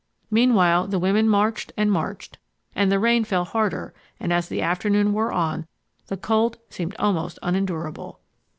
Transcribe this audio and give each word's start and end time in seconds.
Meanwhile 0.31 0.87
the 0.87 0.97
women 0.97 1.29
marched 1.29 1.73
and 1.77 1.91
marched, 1.91 2.39
and 2.73 2.91
the 2.91 2.97
rain 2.97 3.23
fell 3.23 3.43
harder 3.45 3.93
and 4.19 4.33
as 4.33 4.49
the 4.49 4.59
afternoon 4.59 5.13
wore 5.13 5.31
on 5.31 5.67
the 6.07 6.17
cold 6.17 6.57
seemed 6.71 6.95
almost 6.97 7.37
unendurable. 7.43 8.19